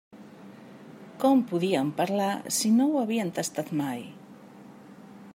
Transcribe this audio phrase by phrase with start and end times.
[1.23, 4.01] Com podien parlar si no ho havien tastat mai?